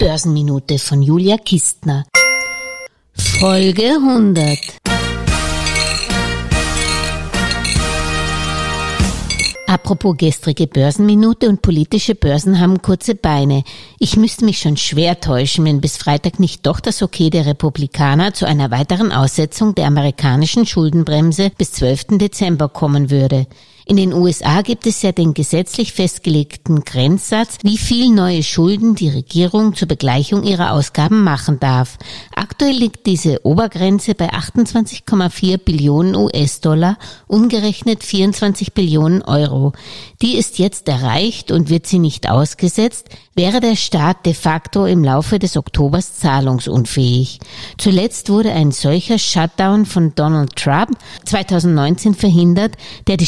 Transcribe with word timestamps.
Börsenminute 0.00 0.78
von 0.78 1.02
Julia 1.02 1.36
Kistner. 1.36 2.06
Folge 3.12 3.84
100. 3.84 4.58
Apropos 9.66 10.16
gestrige 10.16 10.66
Börsenminute 10.66 11.50
und 11.50 11.60
politische 11.60 12.14
Börsen 12.14 12.60
haben 12.60 12.80
kurze 12.80 13.14
Beine. 13.14 13.62
Ich 13.98 14.16
müsste 14.16 14.46
mich 14.46 14.60
schon 14.60 14.78
schwer 14.78 15.20
täuschen, 15.20 15.66
wenn 15.66 15.82
bis 15.82 15.98
Freitag 15.98 16.40
nicht 16.40 16.64
doch 16.64 16.80
das 16.80 17.02
Okay 17.02 17.28
der 17.28 17.44
Republikaner 17.44 18.32
zu 18.32 18.46
einer 18.46 18.70
weiteren 18.70 19.12
Aussetzung 19.12 19.74
der 19.74 19.86
amerikanischen 19.86 20.64
Schuldenbremse 20.64 21.52
bis 21.58 21.72
12. 21.72 22.16
Dezember 22.18 22.70
kommen 22.70 23.10
würde. 23.10 23.46
In 23.90 23.96
den 23.96 24.12
USA 24.12 24.62
gibt 24.62 24.86
es 24.86 25.02
ja 25.02 25.10
den 25.10 25.34
gesetzlich 25.34 25.92
festgelegten 25.92 26.84
Grenzsatz, 26.84 27.58
wie 27.64 27.76
viel 27.76 28.10
neue 28.10 28.44
Schulden 28.44 28.94
die 28.94 29.08
Regierung 29.08 29.74
zur 29.74 29.88
Begleichung 29.88 30.44
ihrer 30.44 30.74
Ausgaben 30.74 31.24
machen 31.24 31.58
darf. 31.58 31.98
Aktuell 32.32 32.76
liegt 32.76 33.06
diese 33.06 33.44
Obergrenze 33.44 34.14
bei 34.14 34.32
28,4 34.32 35.58
Billionen 35.58 36.14
US-Dollar, 36.14 36.98
umgerechnet 37.26 38.04
24 38.04 38.74
Billionen 38.74 39.22
Euro. 39.22 39.72
Die 40.22 40.36
ist 40.36 40.60
jetzt 40.60 40.86
erreicht 40.86 41.50
und 41.50 41.68
wird 41.68 41.88
sie 41.88 41.98
nicht 41.98 42.30
ausgesetzt, 42.30 43.08
wäre 43.34 43.58
der 43.58 43.74
Staat 43.74 44.24
de 44.24 44.34
facto 44.34 44.86
im 44.86 45.02
Laufe 45.02 45.40
des 45.40 45.56
Oktobers 45.56 46.14
zahlungsunfähig. 46.14 47.40
Zuletzt 47.76 48.28
wurde 48.28 48.52
ein 48.52 48.70
solcher 48.70 49.18
Shutdown 49.18 49.84
von 49.84 50.14
Donald 50.14 50.54
Trump 50.54 50.96
2019 51.24 52.14
verhindert, 52.14 52.76
der 53.08 53.16
die 53.16 53.26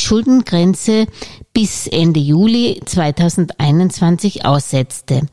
Schuldengrenze 0.53 1.07
bis 1.53 1.87
Ende 1.87 2.21
Juli 2.21 2.81
2021 2.85 4.45
aussetzte. 4.47 5.27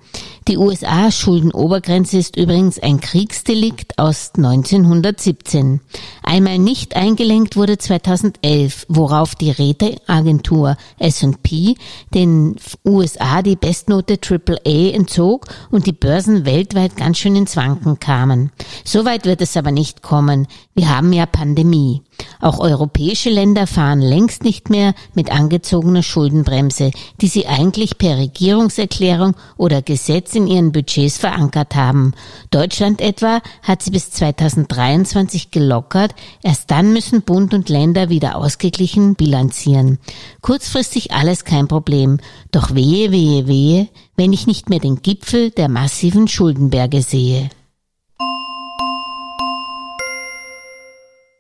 Die 0.50 0.58
USA-Schuldenobergrenze 0.58 2.18
ist 2.18 2.36
übrigens 2.36 2.80
ein 2.80 3.00
Kriegsdelikt 3.00 4.00
aus 4.00 4.32
1917. 4.36 5.80
Einmal 6.24 6.58
nicht 6.58 6.96
eingelenkt 6.96 7.56
wurde 7.56 7.78
2011, 7.78 8.88
worauf 8.90 9.36
die 9.36 9.52
Ratingagentur 9.52 10.76
S&P 10.98 11.76
den 12.14 12.56
USA 12.84 13.42
die 13.44 13.56
Bestnote 13.56 14.18
AAA 14.20 14.90
entzog 14.96 15.46
und 15.70 15.86
die 15.86 15.94
Börsen 15.94 16.46
weltweit 16.46 16.98
ganz 16.98 17.20
schön 17.20 17.36
ins 17.36 17.56
Wanken 17.56 18.00
kamen. 18.00 18.52
Soweit 18.84 19.26
wird 19.26 19.42
es 19.42 19.56
aber 19.56 19.72
nicht 19.72 20.02
kommen. 20.02 20.48
Wir 20.74 20.90
haben 20.90 21.14
ja 21.14 21.28
Pandemie. 21.28 22.02
Auch 22.42 22.60
europäische 22.60 23.30
Länder 23.30 23.68
fahren 23.68 24.02
längst 24.02 24.44
nicht 24.44 24.70
mehr 24.70 24.94
mit 25.14 25.32
angezogener 25.32 26.04
Schuldenbremse, 26.10 26.92
die 27.22 27.28
sie 27.28 27.48
eigentlich 27.48 27.98
per 27.98 28.18
Regierungserklärung 28.18 29.36
oder 29.58 29.82
Gesetz 29.82 30.36
in 30.36 30.48
ihren 30.48 30.72
Budgets 30.72 31.18
verankert 31.18 31.76
haben. 31.76 32.14
Deutschland 32.52 33.00
etwa 33.00 33.42
hat 33.64 33.82
sie 33.82 33.92
bis 33.92 34.12
2023 34.12 35.52
gelockert, 35.52 36.16
erst 36.44 36.72
dann 36.72 36.92
müssen 36.92 37.22
Bund 37.22 37.54
und 37.54 37.70
Länder 37.70 38.10
wieder 38.10 38.36
ausgeglichen 38.36 39.16
bilanzieren. 39.16 40.00
Kurzfristig 40.42 41.12
alles 41.14 41.46
kein 41.46 41.68
Problem, 41.68 42.20
doch 42.52 42.74
wehe, 42.76 43.12
wehe, 43.12 43.48
wehe, 43.48 43.88
wenn 44.16 44.34
ich 44.34 44.48
nicht 44.48 44.70
mehr 44.70 44.80
den 44.80 45.02
Gipfel 45.02 45.52
der 45.52 45.70
massiven 45.70 46.28
Schuldenberge 46.28 47.02
sehe. 47.02 47.50